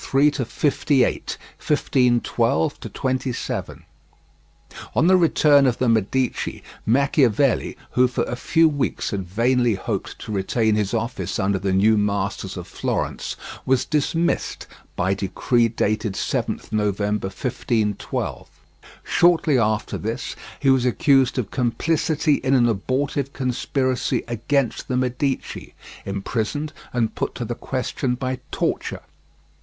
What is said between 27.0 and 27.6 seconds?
put to the